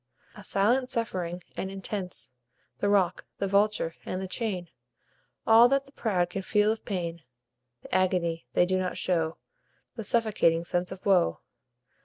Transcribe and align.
A 0.35 0.43
silent 0.43 0.89
suffering, 0.89 1.43
and 1.55 1.69
intense; 1.69 2.33
The 2.79 2.89
rock, 2.89 3.25
the 3.37 3.47
vulture, 3.47 3.93
and 4.03 4.19
the 4.19 4.27
chain; 4.27 4.69
All 5.45 5.69
that 5.69 5.85
the 5.85 5.91
proud 5.91 6.31
can 6.31 6.41
feel 6.41 6.71
of 6.71 6.83
pain; 6.85 7.21
The 7.83 7.93
agony 7.93 8.47
they 8.55 8.65
do 8.65 8.79
not 8.79 8.97
show; 8.97 9.37
The 9.97 10.03
suffocating 10.03 10.65
sense 10.65 10.91
of 10.91 11.05
woe. 11.05 11.41